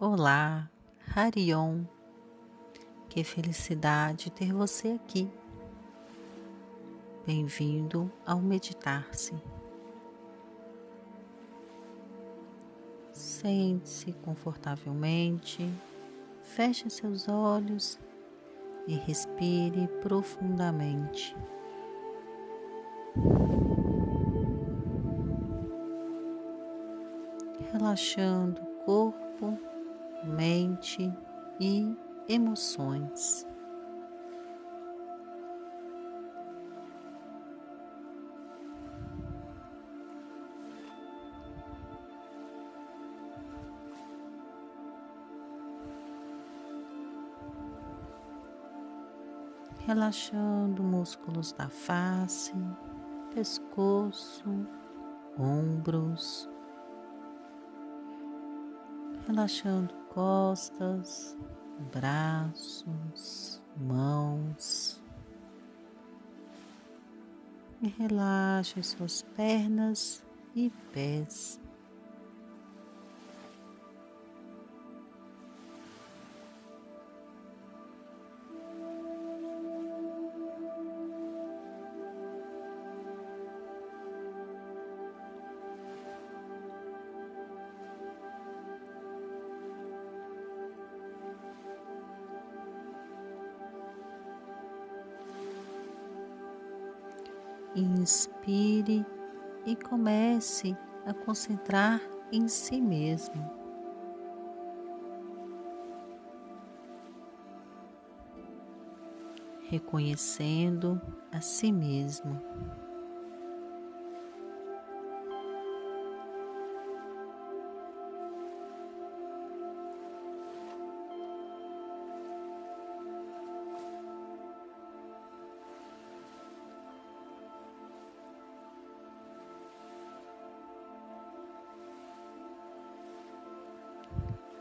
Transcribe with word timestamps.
Olá, 0.00 0.70
Harion. 1.12 1.82
Que 3.08 3.24
felicidade 3.24 4.30
ter 4.30 4.52
você 4.52 4.90
aqui. 4.92 5.28
Bem-vindo 7.26 8.08
ao 8.24 8.38
Meditar-se. 8.38 9.34
Sente-se 13.12 14.12
confortavelmente, 14.22 15.68
feche 16.44 16.88
seus 16.88 17.28
olhos 17.28 17.98
e 18.86 18.94
respire 18.94 19.88
profundamente. 20.00 21.34
Relaxando 27.72 28.62
o 28.62 28.84
corpo 28.84 29.77
mente 30.24 31.12
e 31.60 31.96
emoções. 32.28 33.46
Relaxando 49.86 50.82
músculos 50.82 51.52
da 51.52 51.66
face, 51.70 52.52
pescoço, 53.34 54.44
ombros, 55.38 56.46
relaxando 59.26 59.94
costas, 60.18 61.36
braços, 61.92 63.62
mãos. 63.76 65.00
E 67.80 67.86
relaxe 67.86 68.82
suas 68.82 69.22
pernas 69.36 70.26
e 70.56 70.70
pés. 70.92 71.60
Inspire 97.78 99.06
e 99.64 99.76
comece 99.76 100.76
a 101.06 101.14
concentrar 101.14 102.00
em 102.32 102.48
si 102.48 102.80
mesmo. 102.80 103.58
Reconhecendo 109.68 111.00
a 111.30 111.40
si 111.40 111.70
mesmo. 111.70 112.42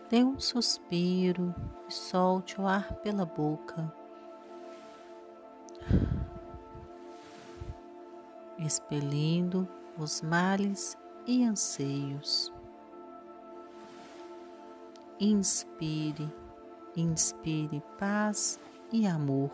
Dê 0.09 0.23
um 0.23 0.39
suspiro 0.39 1.53
e 1.87 1.93
solte 1.93 2.61
o 2.61 2.65
ar 2.65 2.93
pela 2.95 3.25
boca. 3.25 3.93
Expelindo 8.57 9.67
os 9.97 10.21
males 10.21 10.97
e 11.25 11.43
anseios. 11.43 12.53
Inspire, 15.19 16.33
inspire 16.95 17.83
paz 17.99 18.59
e 18.91 19.05
amor. 19.05 19.51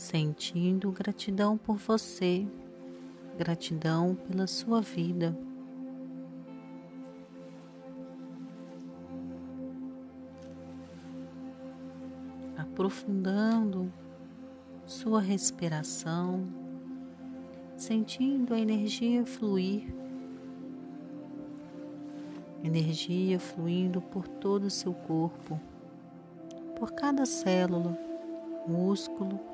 Sentindo 0.00 0.90
gratidão 0.90 1.58
por 1.58 1.76
você, 1.76 2.46
gratidão 3.36 4.14
pela 4.14 4.46
sua 4.46 4.80
vida. 4.80 5.36
Aprofundando 12.56 13.92
sua 14.86 15.20
respiração, 15.20 16.48
sentindo 17.76 18.54
a 18.54 18.58
energia 18.58 19.26
fluir, 19.26 19.94
energia 22.64 23.38
fluindo 23.38 24.00
por 24.00 24.26
todo 24.26 24.64
o 24.64 24.70
seu 24.70 24.94
corpo, 24.94 25.60
por 26.78 26.90
cada 26.92 27.26
célula, 27.26 27.98
músculo, 28.66 29.49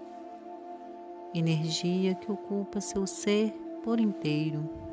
energia 1.39 2.15
que 2.15 2.31
ocupa 2.31 2.81
seu 2.81 3.07
ser 3.07 3.53
por 3.83 4.01
inteiro. 4.01 4.86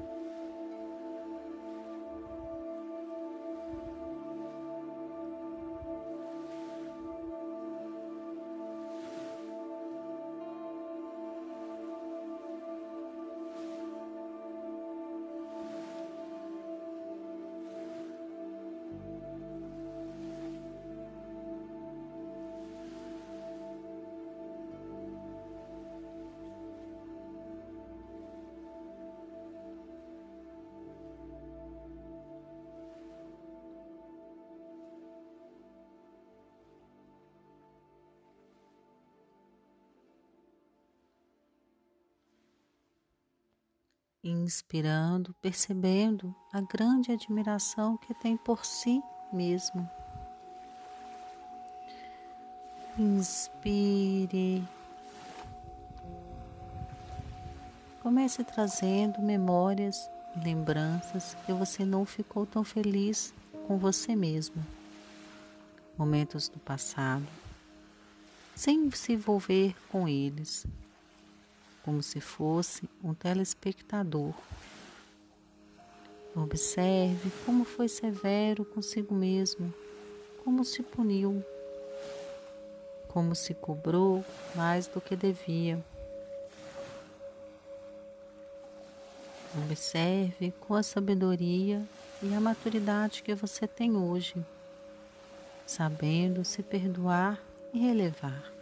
Inspirando, 44.30 45.36
percebendo 45.42 46.34
a 46.52 46.62
grande 46.62 47.12
admiração 47.12 47.98
que 47.98 48.14
tem 48.14 48.38
por 48.38 48.66
si 48.66 49.02
mesmo. 49.32 49.90
Inspire. 52.98 54.64
Comece 58.02 58.44
trazendo 58.44 59.22
memórias 59.22 60.10
e 60.36 60.40
lembranças 60.44 61.36
que 61.46 61.54
você 61.54 61.86
não 61.86 62.06
ficou 62.06 62.46
tão 62.46 62.64
feliz 62.64 63.34
com 63.68 63.78
você 63.78 64.16
mesmo. 64.16 64.64
Momentos 65.98 66.50
do 66.50 66.60
passado, 66.60 67.28
sem 68.56 68.90
se 68.92 69.14
envolver 69.14 69.76
com 69.90 70.08
eles, 70.08 70.66
como 71.84 72.02
se 72.02 72.22
fosse 72.22 72.90
um 73.04 73.14
telespectador. 73.14 74.34
Observe 76.36 77.32
como 77.46 77.64
foi 77.64 77.88
severo 77.88 78.66
consigo 78.66 79.14
mesmo, 79.14 79.72
como 80.44 80.64
se 80.66 80.82
puniu, 80.82 81.46
como 83.10 83.36
se 83.36 83.54
cobrou 83.54 84.26
mais 84.56 84.88
do 84.88 85.00
que 85.00 85.16
devia. 85.16 85.84
Observe 89.66 90.52
com 90.62 90.74
a 90.74 90.82
sabedoria 90.82 91.84
e 92.24 92.34
a 92.34 92.42
maturidade 92.42 93.22
que 93.22 93.36
você 93.36 93.68
tem 93.68 93.96
hoje, 93.96 94.36
sabendo 95.68 96.44
se 96.44 96.64
perdoar 96.64 97.40
e 97.72 97.78
relevar. 97.78 98.53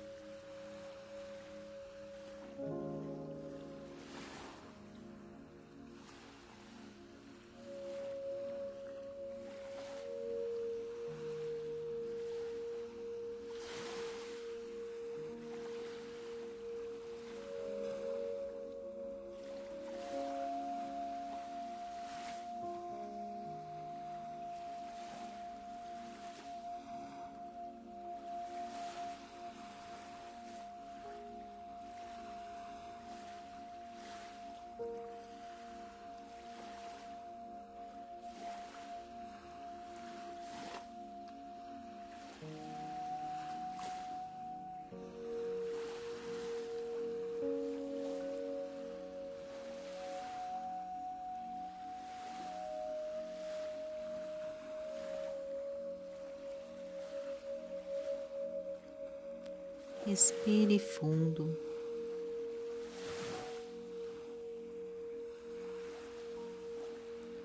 Respire 60.05 60.79
fundo. 60.79 61.55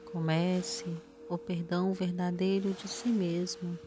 Comece 0.06 0.87
o 1.29 1.37
perdão 1.37 1.93
verdadeiro 1.93 2.73
de 2.73 2.88
si 2.88 3.08
mesmo. 3.08 3.79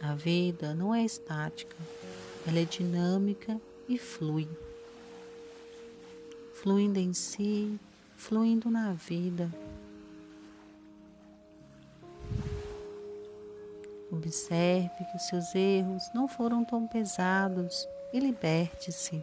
A 0.00 0.14
vida 0.14 0.74
não 0.74 0.94
é 0.94 1.04
estática, 1.04 1.76
ela 2.46 2.58
é 2.58 2.64
dinâmica 2.64 3.60
e 3.88 3.98
flui. 3.98 4.48
Fluindo 6.52 7.00
em 7.00 7.12
si, 7.12 7.78
fluindo 8.16 8.70
na 8.70 8.92
vida. 8.92 9.50
Observe 14.32 15.04
que 15.10 15.16
os 15.16 15.24
seus 15.24 15.54
erros 15.54 16.10
não 16.14 16.26
foram 16.26 16.64
tão 16.64 16.86
pesados 16.86 17.86
e 18.10 18.18
liberte-se. 18.18 19.22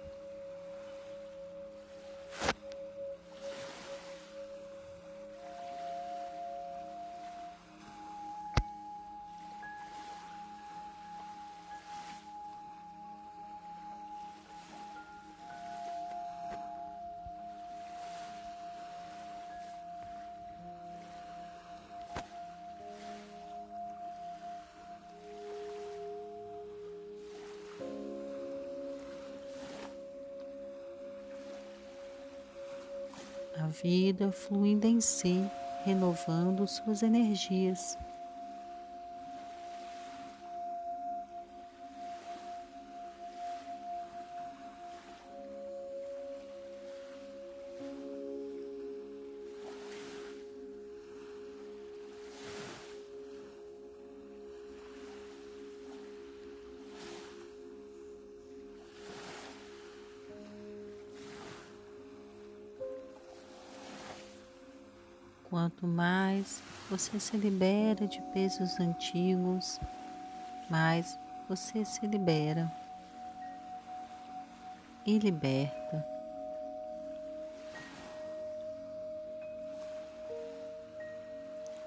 Vida 33.70 34.32
fluindo 34.32 34.86
em 34.86 35.00
si, 35.00 35.44
renovando 35.86 36.68
suas 36.68 37.02
energias. 37.04 37.98
Quanto 65.60 65.86
mais 65.86 66.64
você 66.90 67.20
se 67.20 67.36
libera 67.36 68.08
de 68.08 68.22
pesos 68.34 68.80
antigos, 68.80 69.78
mais 70.70 71.20
você 71.50 71.84
se 71.84 72.08
libera 72.08 72.72
e 75.06 75.20
liberta. 75.20 76.06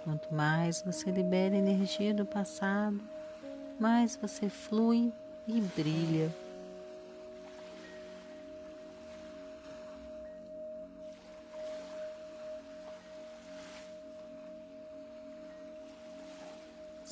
Quanto 0.04 0.34
mais 0.34 0.82
você 0.82 1.10
libera 1.10 1.56
energia 1.56 2.12
do 2.12 2.26
passado, 2.26 3.00
mais 3.80 4.16
você 4.16 4.50
flui 4.50 5.10
e 5.48 5.62
brilha. 5.62 6.30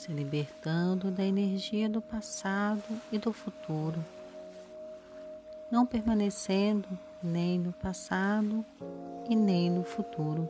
Se 0.00 0.10
libertando 0.14 1.10
da 1.10 1.22
energia 1.22 1.86
do 1.86 2.00
passado 2.00 2.82
e 3.12 3.18
do 3.18 3.34
futuro, 3.34 4.02
não 5.70 5.84
permanecendo 5.84 6.88
nem 7.22 7.58
no 7.58 7.70
passado 7.70 8.64
e 9.28 9.36
nem 9.36 9.70
no 9.70 9.84
futuro. 9.84 10.48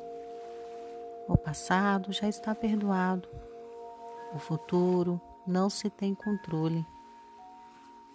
O 1.26 1.36
passado 1.36 2.12
já 2.12 2.28
está 2.28 2.54
perdoado, 2.54 3.28
o 4.32 4.38
futuro 4.38 5.20
não 5.44 5.68
se 5.68 5.90
tem 5.90 6.14
controle. 6.14 6.86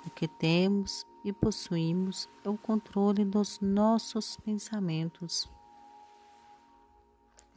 O 0.07 0.09
que 0.11 0.29
temos 0.29 1.05
e 1.25 1.33
possuímos 1.33 2.29
é 2.45 2.49
o 2.49 2.57
controle 2.57 3.25
dos 3.25 3.59
nossos 3.59 4.37
pensamentos 4.37 5.51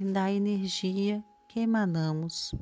e 0.01 0.05
da 0.05 0.33
energia 0.33 1.23
que 1.47 1.61
emanamos. 1.61 2.53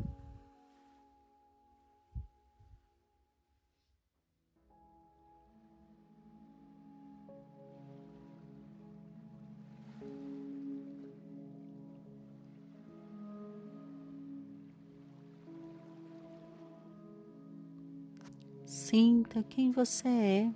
Sinta 18.78 19.42
quem 19.42 19.72
você 19.72 20.06
é, 20.06 20.54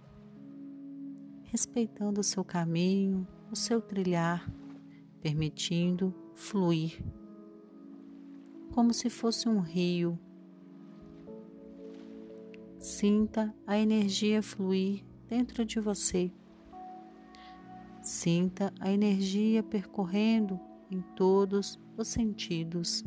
respeitando 1.44 2.20
o 2.20 2.22
seu 2.22 2.44
caminho, 2.44 3.26
o 3.50 3.56
seu 3.56 3.80
trilhar, 3.80 4.46
permitindo 5.22 6.14
fluir, 6.34 7.02
como 8.74 8.92
se 8.92 9.08
fosse 9.08 9.48
um 9.48 9.58
rio. 9.60 10.18
Sinta 12.78 13.54
a 13.66 13.78
energia 13.78 14.42
fluir 14.42 15.02
dentro 15.26 15.64
de 15.64 15.80
você. 15.80 16.30
Sinta 18.02 18.70
a 18.78 18.92
energia 18.92 19.62
percorrendo 19.62 20.60
em 20.90 21.00
todos 21.16 21.80
os 21.96 22.08
sentidos. 22.08 23.02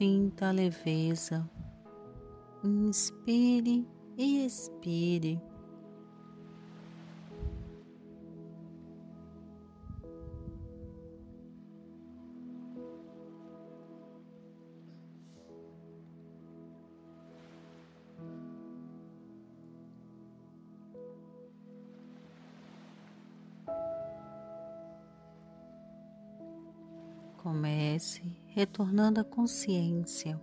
Sinta 0.00 0.48
a 0.48 0.50
leveza. 0.50 1.46
Inspire 2.64 3.86
e 4.16 4.46
expire. 4.46 5.38
Comece 27.42 28.22
retornando 28.48 29.18
à 29.18 29.24
consciência. 29.24 30.38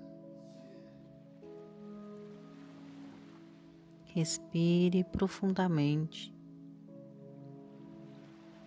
Respire 4.06 5.04
profundamente, 5.04 6.34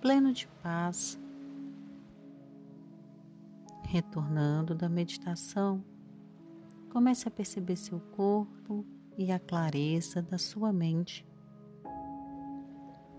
pleno 0.01 0.33
de 0.33 0.47
paz. 0.63 1.19
Retornando 3.83 4.77
da 4.77 4.89
meditação, 4.89 5.85
comece 6.93 7.27
a 7.27 7.33
perceber 7.33 7.75
seu 7.75 7.99
corpo 7.99 8.87
e 9.19 9.33
a 9.33 9.41
clareza 9.41 10.23
da 10.23 10.39
sua 10.39 10.73
mente. 10.73 11.27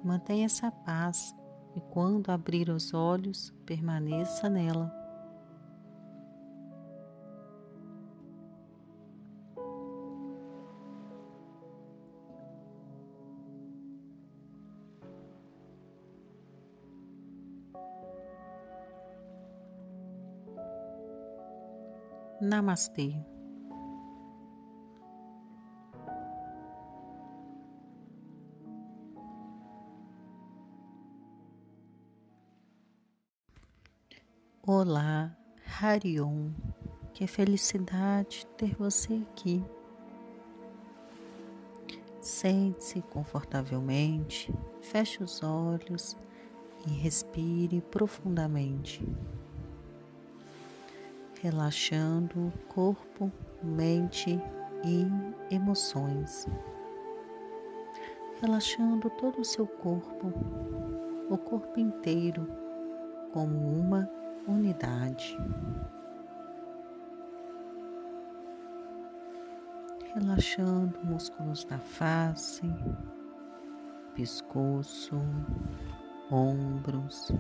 Mantenha 0.06 0.46
essa 0.46 0.72
paz 0.72 1.36
e, 1.76 1.82
quando 1.82 2.30
abrir 2.30 2.70
os 2.70 2.94
olhos, 2.94 3.54
permaneça 3.66 4.50
nela. 4.50 5.01
Namastê. 22.42 23.14
Olá, 34.66 35.38
Harion. 35.80 36.50
Que 37.14 37.28
felicidade 37.28 38.48
ter 38.58 38.76
você 38.76 39.24
aqui. 39.30 39.64
Sente-se 42.20 43.04
confortavelmente, 43.04 44.52
feche 44.82 45.22
os 45.24 45.44
olhos 45.44 46.18
e 46.88 46.90
respire 46.90 47.82
profundamente 47.82 49.08
relaxando 51.42 52.54
corpo, 52.68 53.32
mente 53.64 54.40
e 54.86 55.08
emoções. 55.54 56.46
Relaxando 58.40 59.10
todo 59.10 59.42
o 59.42 59.46
seu 59.46 59.66
corpo, 59.66 60.32
o 61.30 61.38
corpo 61.40 61.80
inteiro, 61.80 62.48
como 63.34 63.58
uma 63.58 64.08
unidade. 64.48 65.36
Relaxando 70.14 71.00
músculos 71.04 71.64
da 71.66 71.80
face, 71.80 72.72
pescoço, 74.14 75.20
ombros, 76.30 77.32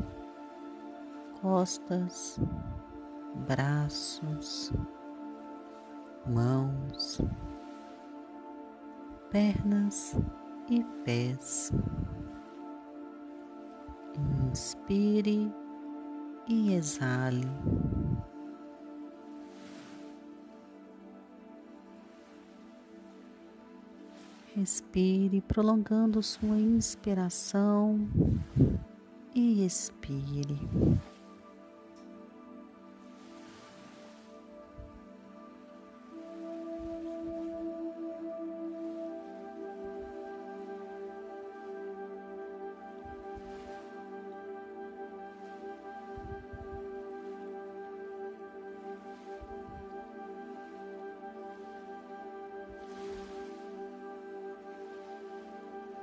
costas, 1.39 2.39
braços, 3.35 4.71
mãos, 6.27 7.21
pernas 9.29 10.15
e 10.69 10.83
pés. 11.03 11.71
Inspire 14.49 15.51
e 16.47 16.73
exale. 16.73 17.47
Respire, 24.53 25.39
prolongando 25.41 26.21
sua 26.21 26.57
inspiração 26.59 27.97
e 29.33 29.65
expire. 29.65 30.59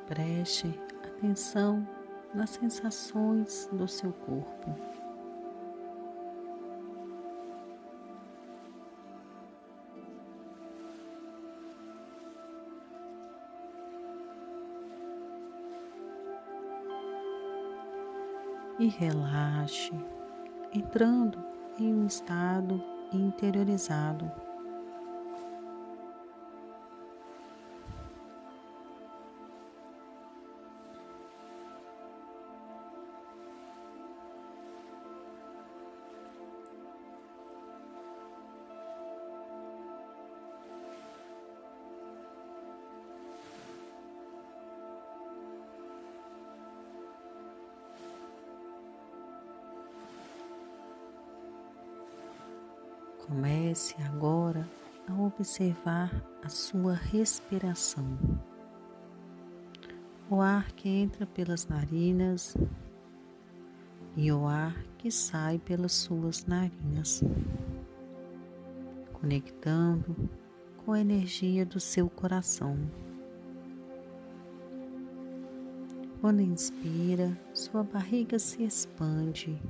Preste 0.09 0.69
atenção 1.05 1.87
nas 2.35 2.49
sensações 2.49 3.69
do 3.71 3.87
seu 3.87 4.11
corpo. 4.11 4.75
E 18.79 18.89
relaxe, 18.89 19.93
entrando 20.73 21.39
em 21.79 21.93
um 21.93 22.07
estado 22.07 22.83
interiorizado. 23.13 24.48
Comece 53.29 53.95
agora 54.05 54.67
a 55.07 55.13
observar 55.21 56.11
a 56.43 56.49
sua 56.49 56.95
respiração. 56.95 58.19
O 60.31 60.41
ar 60.41 60.73
que 60.73 60.89
entra 60.89 61.27
pelas 61.27 61.67
narinas 61.67 62.57
e 64.17 64.33
o 64.33 64.47
ar 64.47 64.75
que 64.97 65.11
sai 65.11 65.59
pelas 65.59 65.93
suas 65.93 66.47
narinas, 66.47 67.23
conectando 69.13 70.17
com 70.79 70.93
a 70.93 71.01
energia 71.01 71.67
do 71.67 71.79
seu 71.79 72.09
coração. 72.09 72.79
Quando 76.23 76.41
inspira, 76.41 77.39
sua 77.53 77.83
barriga 77.83 78.39
se 78.39 78.65
expande 78.65 79.61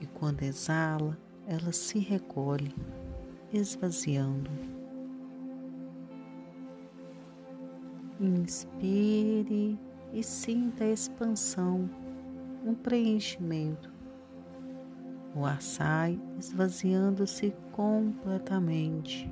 e 0.00 0.06
quando 0.08 0.42
exala, 0.42 1.16
ela 1.46 1.70
se 1.70 2.00
recolhe 2.00 2.74
esvaziando. 3.56 4.50
Inspire 8.20 9.78
e 10.12 10.22
sinta 10.22 10.84
a 10.84 10.90
expansão, 10.90 11.88
um 12.64 12.74
preenchimento. 12.74 13.92
O 15.34 15.44
ar 15.44 15.60
sai 15.60 16.20
esvaziando-se 16.38 17.52
completamente. 17.72 19.30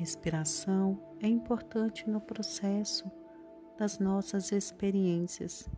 Respiração 0.00 0.98
é 1.20 1.28
importante 1.28 2.08
no 2.08 2.22
processo 2.22 3.04
das 3.76 3.98
nossas 3.98 4.50
experiências, 4.50 5.68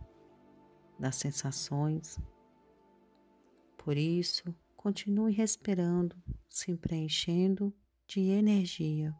das 0.97 1.17
sensações. 1.17 2.17
Por 3.77 3.97
isso, 3.97 4.55
continue 4.77 5.33
respirando, 5.33 6.15
se 6.47 6.73
preenchendo 6.77 7.73
de 8.07 8.21
energia. 8.29 9.13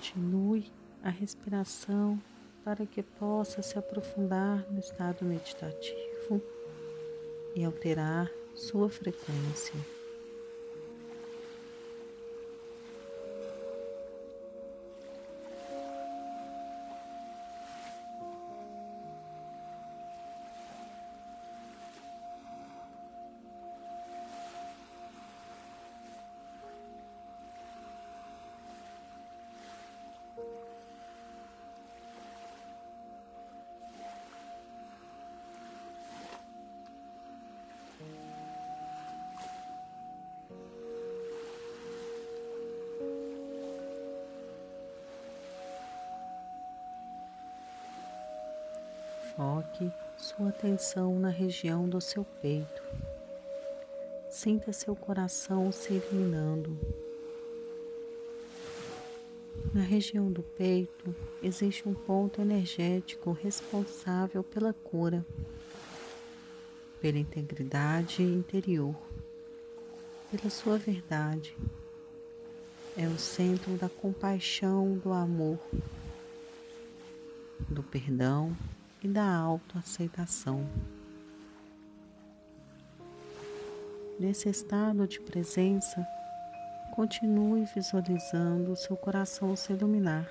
Continue 0.00 0.64
a 1.04 1.10
respiração 1.10 2.18
para 2.64 2.86
que 2.86 3.02
possa 3.02 3.60
se 3.60 3.78
aprofundar 3.78 4.64
no 4.70 4.78
estado 4.78 5.26
meditativo 5.26 6.40
e 7.54 7.62
alterar 7.62 8.30
sua 8.54 8.88
frequência. 8.88 9.74
Foque 49.40 49.90
sua 50.18 50.50
atenção 50.50 51.18
na 51.18 51.30
região 51.30 51.88
do 51.88 51.98
seu 51.98 52.26
peito. 52.42 52.82
Sinta 54.28 54.70
seu 54.70 54.94
coração 54.94 55.72
se 55.72 55.94
iluminando. 55.94 56.78
Na 59.72 59.80
região 59.80 60.30
do 60.30 60.42
peito 60.42 61.16
existe 61.42 61.88
um 61.88 61.94
ponto 61.94 62.42
energético 62.42 63.32
responsável 63.32 64.44
pela 64.44 64.74
cura, 64.74 65.24
pela 67.00 67.16
integridade 67.16 68.22
interior, 68.22 68.94
pela 70.30 70.50
sua 70.50 70.76
verdade. 70.76 71.56
É 72.94 73.06
o 73.06 73.18
centro 73.18 73.74
da 73.78 73.88
compaixão, 73.88 74.98
do 74.98 75.10
amor, 75.14 75.58
do 77.70 77.82
perdão 77.82 78.54
e 79.02 79.08
da 79.08 79.34
autoaceitação. 79.36 80.66
Nesse 84.18 84.50
estado 84.50 85.06
de 85.08 85.18
presença, 85.20 86.06
continue 86.94 87.64
visualizando 87.64 88.72
o 88.72 88.76
seu 88.76 88.96
coração 88.96 89.56
se 89.56 89.72
iluminar. 89.72 90.28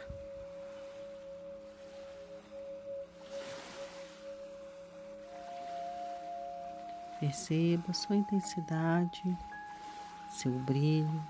Perceba 7.20 7.92
sua 7.94 8.16
intensidade, 8.16 9.38
seu 10.30 10.52
brilho. 10.52 11.22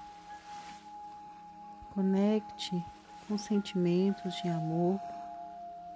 Conecte 1.93 2.83
com 3.27 3.37
sentimentos 3.37 4.35
de 4.35 4.49
amor 4.49 4.99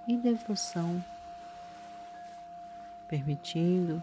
e 0.08 0.16
devoção 0.16 1.04
permitindo 3.08 4.02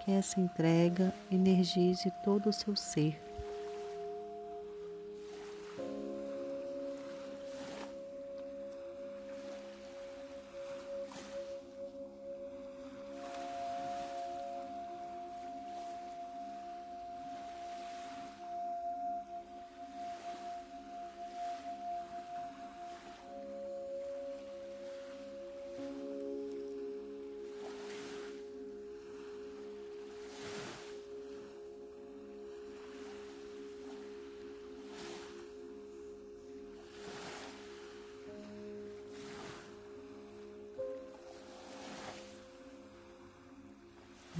que 0.00 0.10
essa 0.10 0.40
entrega 0.40 1.12
energize 1.30 2.10
todo 2.22 2.48
o 2.48 2.52
seu 2.52 2.74
ser. 2.74 3.27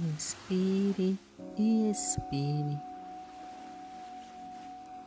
Inspire 0.01 1.19
e 1.57 1.89
expire. 1.91 2.79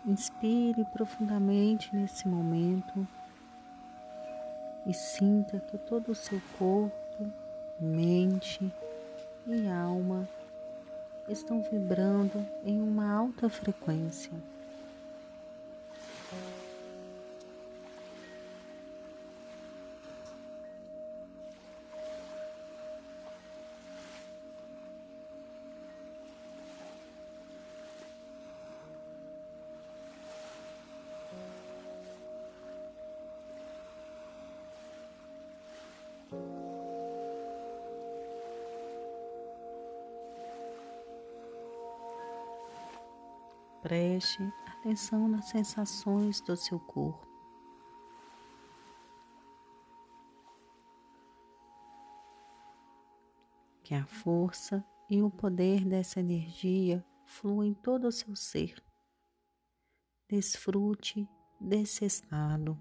Inspire 0.05 0.85
profundamente 0.93 1.97
nesse 1.97 2.29
momento 2.29 3.09
e 4.87 4.93
sinta 4.93 5.59
que 5.61 5.79
todo 5.79 6.11
o 6.11 6.15
seu 6.15 6.43
corpo, 6.59 7.33
mente 7.81 8.71
e 9.47 9.67
alma 9.67 10.29
estão 11.27 11.63
vibrando 11.63 12.47
em 12.63 12.83
uma 12.83 13.11
alta 13.15 13.49
frequência. 13.49 14.31
Preste 43.83 44.41
atenção 44.67 45.27
nas 45.27 45.47
sensações 45.47 46.41
do 46.41 46.57
seu 46.57 46.79
corpo. 46.79 47.27
Que 53.83 53.95
a 53.95 54.07
força 54.07 54.85
e 55.11 55.21
o 55.21 55.29
poder 55.29 55.85
dessa 55.85 56.21
energia 56.21 57.05
fluam 57.27 57.65
em 57.65 57.75
todo 57.75 58.07
o 58.07 58.13
seu 58.13 58.37
ser. 58.37 58.81
Desfrute 60.29 61.29
desse 61.61 62.05
estado. 62.05 62.79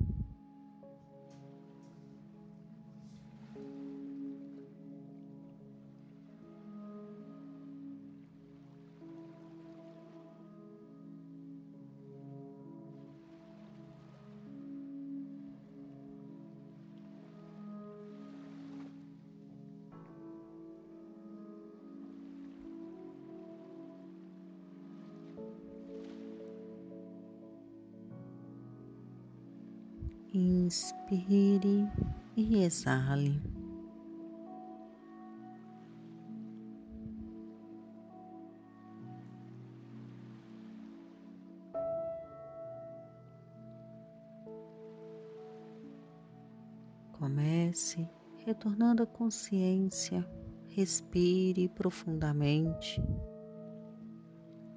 Inspire 30.33 31.91
e 32.37 32.63
exale. 32.63 33.41
Comece 47.11 48.09
retornando 48.45 49.03
a 49.03 49.05
consciência, 49.05 50.25
respire 50.69 51.67
profundamente, 51.67 53.03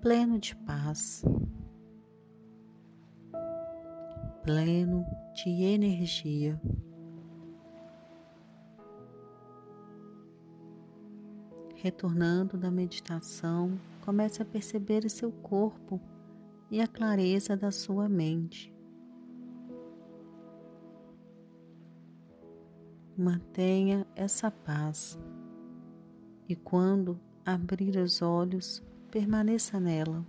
pleno 0.01 0.37
de 0.40 0.57
paz, 0.57 1.23
pleno 4.44 5.07
de 5.33 5.48
energia. 5.48 6.61
Retornando 11.76 12.59
da 12.59 12.70
meditação, 12.70 13.80
comece 14.04 14.42
a 14.42 14.44
perceber 14.44 15.09
seu 15.09 15.33
corpo 15.33 15.98
e 16.70 16.78
a 16.78 16.87
clareza 16.87 17.57
da 17.57 17.70
sua 17.70 18.07
mente. 18.07 18.70
Mantenha 23.16 24.07
essa 24.14 24.50
paz 24.50 25.18
e 26.46 26.54
quando 26.54 27.18
abrir 27.46 27.96
os 27.96 28.20
olhos, 28.20 28.83
permaneça 29.11 29.80
nela. 29.80 30.22